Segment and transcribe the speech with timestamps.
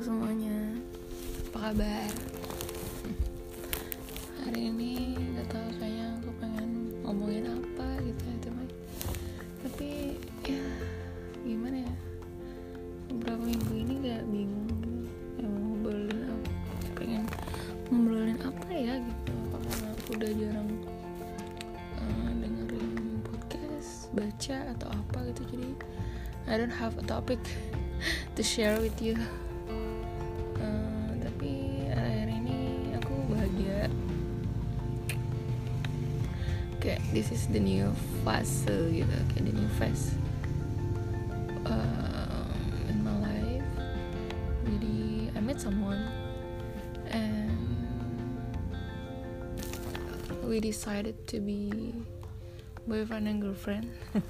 [0.00, 0.80] semuanya,
[1.52, 2.08] apa kabar?
[4.40, 8.64] Hari ini gak tau kayaknya aku pengen ngomongin apa gitu ya teman
[9.60, 10.16] Tapi
[10.48, 10.64] ya
[11.44, 11.94] gimana ya?
[13.12, 14.72] Beberapa minggu ini gak bingung
[15.36, 16.50] ya, mau ngobrolin apa
[16.96, 17.24] Pengen
[17.92, 19.34] ngobrolin apa ya gitu.
[19.52, 20.70] Karena aku udah jarang
[22.00, 25.44] uh, dengerin podcast, baca atau apa gitu.
[25.52, 25.68] Jadi
[26.48, 27.44] I don't have a topic
[28.32, 29.12] to share with you
[36.78, 37.90] kayak this is the new
[38.22, 40.14] fase gitu kayak the new phase
[41.66, 42.46] uh,
[42.88, 43.66] in my life.
[44.66, 46.06] Jadi I met someone
[47.10, 47.58] and
[50.46, 51.92] we decided to be
[52.86, 53.90] boyfriend and girlfriend.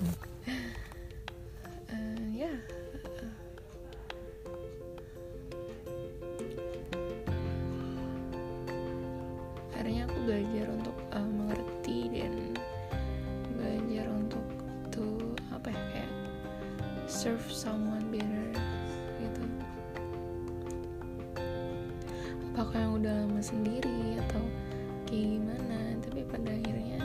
[2.38, 2.54] Yeah.
[9.74, 11.77] Akhirnya aku belajar untuk uh, mengerti
[12.12, 12.32] dan
[13.56, 14.44] belajar untuk
[14.92, 16.12] tuh apa ya kayak
[17.08, 18.46] serve someone better
[19.18, 19.44] gitu.
[22.52, 24.42] Apakah yang udah lama sendiri atau
[25.08, 27.00] kayak gimana tapi pada akhirnya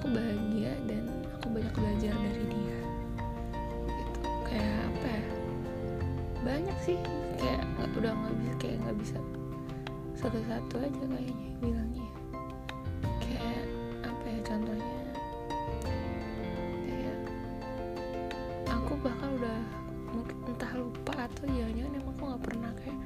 [0.00, 1.04] aku bahagia dan
[1.36, 2.78] aku banyak belajar dari dia
[3.84, 4.20] gitu.
[4.48, 5.24] Kayak apa ya
[6.44, 6.98] banyak sih
[7.36, 9.18] kayak udah nggak bisa kayak nggak bisa
[10.16, 12.03] satu-satu aja kayaknya bilangnya
[21.24, 23.00] atau jangan-jangan emang aku nggak pernah kayak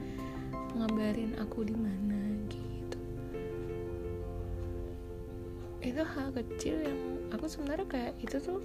[0.74, 2.98] ngabarin aku di mana gitu.
[5.78, 8.58] Itu hal kecil yang aku sebenarnya kayak itu tuh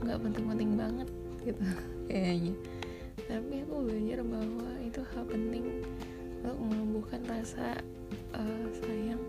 [0.00, 1.08] nggak penting-penting banget
[1.44, 1.62] gitu
[2.08, 2.54] kayaknya.
[3.28, 5.64] Tapi aku belajar bahwa itu hal penting
[6.40, 7.76] untuk menumbuhkan rasa
[8.32, 9.20] uh, sayang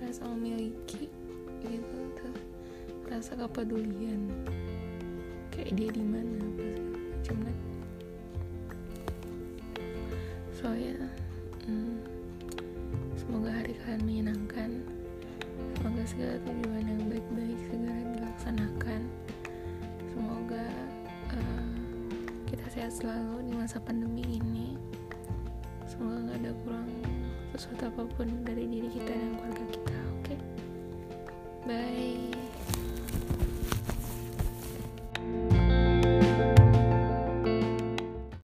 [0.00, 1.12] rasa memiliki
[1.60, 2.36] gitu tuh.
[3.08, 4.32] Rasa kepedulian.
[5.52, 6.40] Kayak dia di mana
[7.18, 7.36] macam
[10.58, 10.98] so ya.
[11.70, 12.02] Hmm,
[13.14, 14.82] semoga hari kalian menyenangkan.
[15.78, 19.00] Semoga segala tujuan yang baik-baik segera dilaksanakan.
[20.10, 20.66] Semoga
[21.30, 21.70] uh,
[22.50, 24.74] kita sehat selalu di masa pandemi ini.
[25.86, 26.90] Semoga nggak ada kurang
[27.54, 30.26] sesuatu apa pun dari diri kita dan keluarga kita oke?
[30.26, 30.38] Okay?
[31.66, 32.47] bye